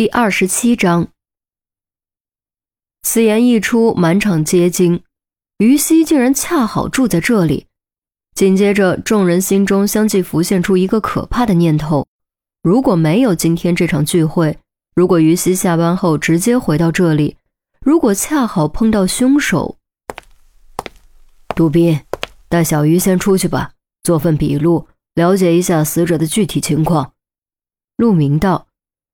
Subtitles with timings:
[0.00, 1.08] 第二十七章，
[3.02, 5.02] 此言一出，满场皆惊。
[5.58, 7.66] 于西竟然恰好住在这里。
[8.34, 12.08] 紧接着，众人心中相继浮现出一个可怕的念头：
[12.62, 14.56] 如果没有今天这场聚会，
[14.94, 17.36] 如果于西下班后直接回到这里，
[17.82, 19.76] 如果恰好碰到凶手，
[21.54, 22.00] 杜宾，
[22.48, 23.72] 带小鱼先出去吧，
[24.02, 27.12] 做份笔录，了解一下死者的具体情况。
[27.98, 28.68] 陆明道。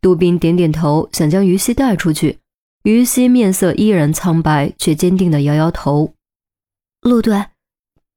[0.00, 2.38] 杜宾点点头，想将于西带出去。
[2.84, 6.14] 于西面色依然苍白，却坚定地摇摇头。
[7.00, 7.46] 陆队，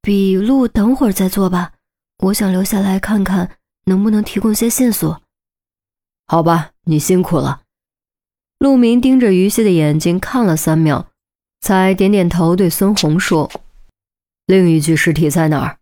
[0.01, 1.73] 笔录等会儿再做吧。
[2.19, 5.21] 我想留下来看看，能不能提供些线索。
[6.27, 7.63] 好吧，你辛苦了。
[8.59, 11.07] 陆明盯着于西的眼睛看了三秒，
[11.61, 13.51] 才点点头，对孙红说
[14.45, 15.79] ：“另一具尸体在哪儿？”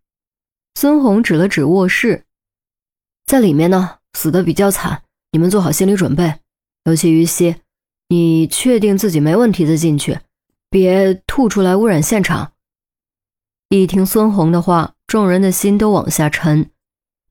[0.76, 2.24] 孙红指了指卧室，
[3.26, 5.04] 在里面呢，死得比较惨。
[5.32, 6.36] 你们做好心理准备，
[6.86, 7.58] 尤其于西，
[8.08, 10.20] 你确定自己没问题再进去，
[10.70, 12.54] 别吐出来污染现场。
[13.70, 16.72] 一听孙红的话，众人的心都往下沉。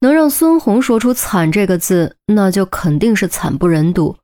[0.01, 4.15] 能让孙红说出“惨”这个字，那就肯定是惨不忍睹。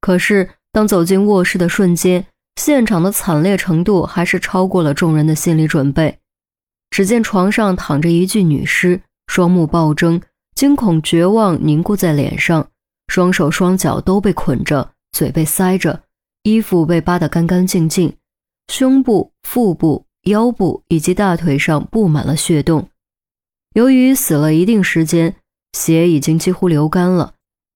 [0.00, 2.24] 可是当走进卧室的瞬间，
[2.56, 6.18] 现场的惨烈程度还是超过了众人的心理准备。
[6.88, 10.22] 只见床上躺着一具女尸，双目暴睁，
[10.54, 12.69] 惊恐绝望凝固在脸上。
[13.10, 16.04] 双手双脚都被捆着，嘴被塞着，
[16.44, 18.16] 衣服被扒得干干净净，
[18.68, 22.88] 胸部、腹部、腰部以及大腿上布满了血洞。
[23.74, 25.34] 由于死了一定时间，
[25.76, 27.34] 血已经几乎流干了，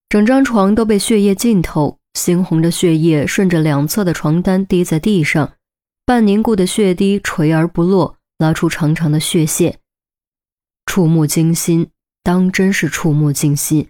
[0.09, 5.55] 整张床都被血液浸透，猩红的血液顺着两侧的床单滴在地上，
[6.07, 9.81] 半凝固的血滴垂而不落，拉出长长的血线，
[10.87, 11.89] 触目惊心，
[12.23, 13.89] 当真是触目惊心。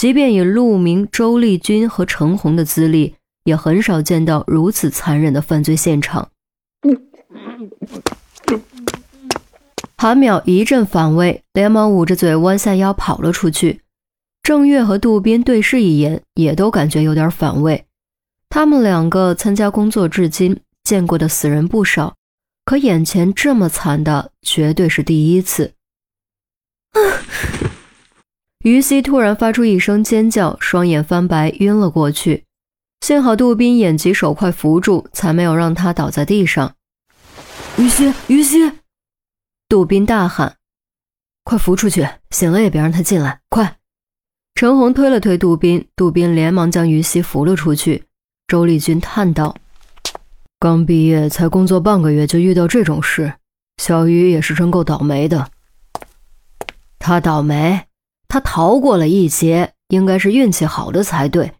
[0.00, 6.30] 即便以陆明、周丽君和程红的资历，也很少见到如此残忍的犯罪现场。
[9.98, 13.82] 韩淼一阵反胃，连忙捂着嘴，弯下腰跑了出去。
[14.42, 17.84] 郑月和杜宾对视一眼，也都感觉有点反胃。
[18.48, 22.14] 他们两个参加工作至今，见过的死人不少，
[22.64, 25.74] 可眼前这么惨的，绝对是第一次。
[28.62, 32.44] 于西突然发出一声尖叫，双眼翻白，晕了过去。
[33.00, 36.74] 幸好杜宾眼疾手快扶住，才没有让他倒在地上。
[37.78, 38.70] 于西，于西！
[39.66, 40.56] 杜宾大喊
[41.42, 43.40] ：“快扶出去，醒了也别让他进来！
[43.48, 43.78] 快！”
[44.54, 48.04] 陈红推了推杜宾，杜宾连忙将于西扶了出去。
[48.46, 49.56] 周丽君叹道
[50.60, 53.32] ：“刚毕业才工作半个月就遇到这种事，
[53.78, 55.50] 小鱼也是真够倒霉的。
[56.98, 57.80] 他倒霉。”
[58.30, 61.52] 他逃过了一劫，应该是运气好的才对。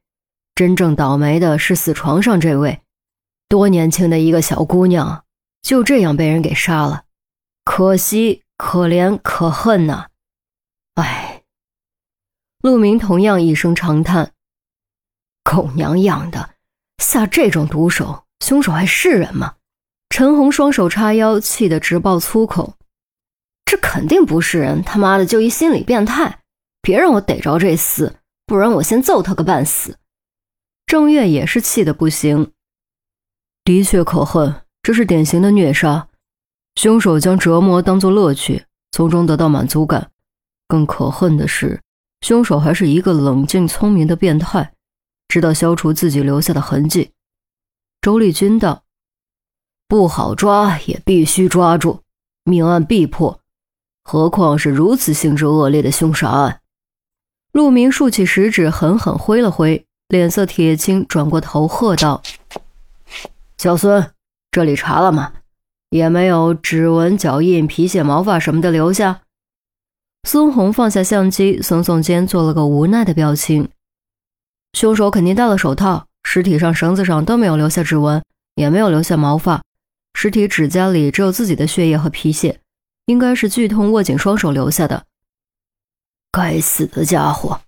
[0.55, 2.81] 真正倒霉的是死床上这位，
[3.49, 5.25] 多年轻的一个小姑娘，
[5.63, 7.03] 就这样被人给杀了，
[7.65, 10.07] 可惜、可怜、可恨呐！
[10.95, 11.43] 哎，
[12.63, 14.33] 陆明同样一声长叹
[15.43, 16.51] ：“狗娘养的，
[16.99, 19.57] 下这种毒手，凶手还是人吗？”
[20.11, 22.75] 陈红双手叉腰，气得直爆粗口
[23.67, 26.37] ：“这肯定不是人，他妈的就一心理变态！”
[26.83, 28.13] 别让我逮着这厮，
[28.47, 29.99] 不然我先揍他个半死！
[30.87, 32.53] 郑月也是气得不行，
[33.65, 36.09] 的确可恨，这是典型的虐杀，
[36.75, 40.11] 凶手将折磨当作乐趣，从中得到满足感。
[40.67, 41.81] 更可恨的是，
[42.23, 44.73] 凶手还是一个冷静聪明的变态，
[45.29, 47.13] 知道消除自己留下的痕迹。
[48.01, 48.85] 周丽君道
[49.87, 52.01] ：“不好抓也必须抓住，
[52.45, 53.41] 命案必破，
[54.03, 56.63] 何况是如此性质恶劣的凶杀案。”
[57.53, 62.23] 陆明竖起食指，狠狠挥了挥，脸色铁青，转过头喝道
[63.59, 64.13] ：“小孙，
[64.53, 65.33] 这里查了吗？
[65.91, 69.23] 也没有指纹、脚印、皮屑、毛发什么的留下。”
[70.29, 73.69] 孙红放下相机，耸耸肩，做了个无奈的表情。
[74.75, 78.23] 凶手肯定戴了手套，尸体上、绳子上都没有留下指纹，
[78.55, 79.61] 也没有留下毛发，
[80.15, 82.61] 尸体指甲里只有自己的血液和皮屑，
[83.07, 85.05] 应该是剧痛握紧双手留下的。
[86.33, 87.61] 该死的家伙！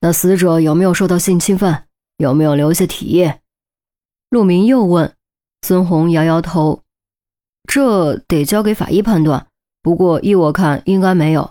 [0.00, 1.86] 那死者有没有受到性侵犯？
[2.16, 3.40] 有没有留下体液？
[4.30, 5.14] 陆明又问。
[5.62, 6.82] 孙红摇摇头
[7.68, 9.46] ：“这得交给法医判断。
[9.82, 11.50] 不过依我看，应该没有。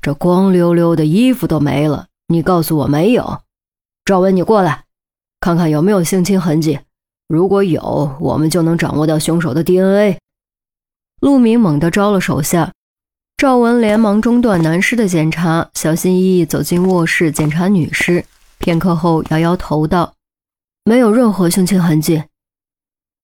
[0.00, 3.42] 这光溜溜的衣服都没了，你告诉我没有？
[4.06, 4.84] 赵文，你过来，
[5.40, 6.80] 看看有没有性侵痕迹。
[7.28, 10.18] 如果有，我们就能掌握到凶手的 DNA。”
[11.20, 12.72] 陆明猛地招了手下。
[13.36, 18.24] 赵文连忙中断男尸的检查，小心翼翼走进卧室检查女尸，
[18.58, 20.14] 片刻后摇摇头道
[20.86, 22.22] ：“没有任何性侵痕迹。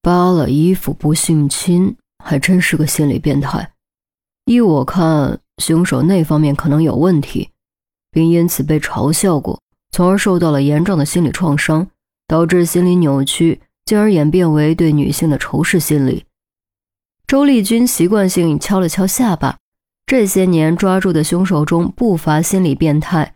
[0.03, 3.71] 扒了衣服不性侵，还真是个心理变态。
[4.47, 7.51] 依我看，凶手那方面可能有问题，
[8.11, 9.61] 并因此被嘲笑过，
[9.93, 11.87] 从而受到了严重的心理创伤，
[12.27, 16.25] 导致心理扭曲，进而演变为对女性的仇视心理。”
[17.29, 19.59] 周丽君习惯性敲了敲下巴。
[20.09, 23.35] 这些年抓住的凶手中不乏心理变态，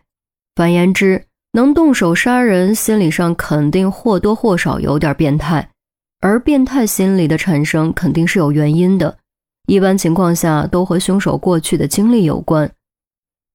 [0.55, 5.69] 反言之，能动手杀人，心理上肯定或多或少有点变态。
[6.19, 9.19] 而变态心理的产生肯定是有原因的，
[9.67, 12.71] 一般情况下都和凶手过去的经历有关。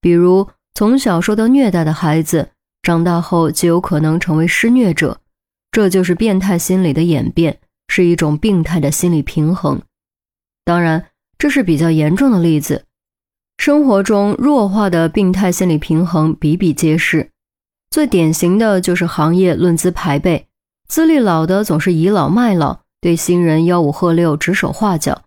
[0.00, 2.50] 比如从小受到虐待的孩子，
[2.84, 5.18] 长大后极有可能成为施虐者，
[5.72, 9.82] 这就是变态心理的演变，是一种病态的心理平衡。
[10.64, 11.06] 当然，
[11.36, 12.84] 这是比较严重的例子。
[13.68, 17.28] 生活中弱化的病态心理平衡比比皆是，
[17.90, 20.46] 最典型的就是行业论资排辈，
[20.88, 25.20] 资历老的总是倚老卖老，对新人吆五喝六、指手画脚，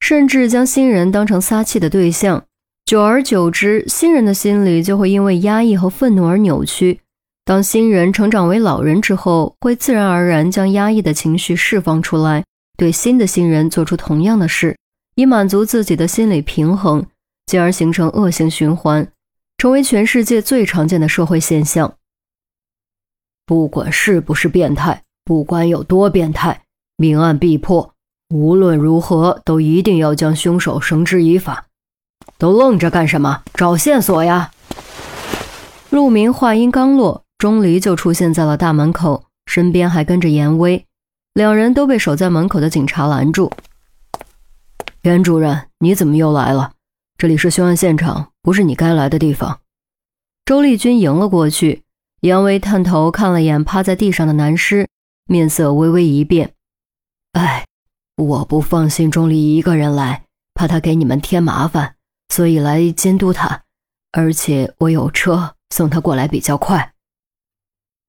[0.00, 2.44] 甚至将新人当成撒气的对象。
[2.84, 7.00] 久而久之，新人的心理就会因为压抑和愤怒而扭曲。
[7.46, 12.44] 当新人成长为老人之后，会自然而然将压抑的情绪释放出来，
[12.76, 14.76] 对新的新人做出同样的事，
[15.14, 17.06] 以满足自己的心理平衡。
[17.46, 19.08] 进而形成恶性循环，
[19.58, 21.94] 成为全世界最常见的社会现象。
[23.46, 26.62] 不管是不是变态，不管有多变态，
[26.96, 27.92] 命案必破。
[28.30, 31.66] 无论如何，都一定要将凶手绳之以法。
[32.38, 33.42] 都愣着干什么？
[33.54, 34.50] 找线索呀！
[35.90, 40.86] 陆明话音刚落，钟离就出现在了大门口，身边还跟着严威，
[41.34, 43.52] 两人都被守在门口的警察拦住。
[45.02, 46.72] 严主任，你怎么又来了？
[47.16, 49.60] 这里是凶案现场，不是你该来的地方。
[50.44, 51.84] 周丽君迎了过去，
[52.22, 54.88] 杨威探头看了眼趴在地上的男尸，
[55.26, 56.54] 面色微微一变。
[57.32, 57.64] 哎，
[58.16, 60.24] 我不放心钟离一个人来，
[60.54, 61.94] 怕他给你们添麻烦，
[62.28, 63.62] 所以来监督他。
[64.10, 66.94] 而且我有车送他过来比较快。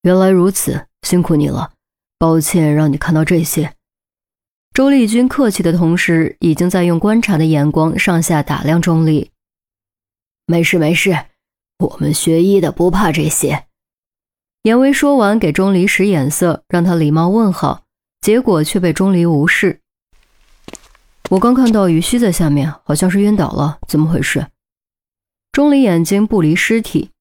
[0.01, 1.73] 原来如此，辛苦你了，
[2.17, 3.74] 抱歉让你看到这些。
[4.75, 9.31] 周丽君客气的同时，已经在用观察的眼光上下打量钟离。
[10.47, 11.17] 没事没事，
[11.79, 13.67] 我们学医的不怕这些。
[14.63, 17.83] 严威说完，给钟离使眼色，让他礼貌问好，
[18.19, 19.79] 结果却被钟离无视。
[21.29, 24.47] 我刚看到于西在下面，好像是晕倒了，怎么回事？
[25.53, 27.11] 钟离眼睛不离尸体。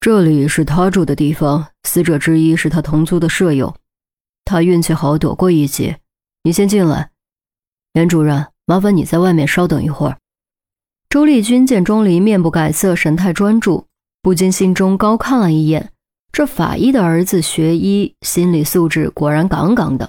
[0.00, 3.76] 这里是他住的地方，死者之一是他同租的舍友，
[4.44, 5.99] 他运气好躲过一劫。
[6.42, 7.10] 你先进来，
[7.92, 10.16] 严主任，麻烦你在外面稍等一会儿。
[11.10, 13.86] 周丽君见钟离面不改色，神态专注，
[14.22, 15.92] 不禁心中高看了一眼。
[16.32, 20.08] 这法医的儿子学医，心理素质果然杠杠的。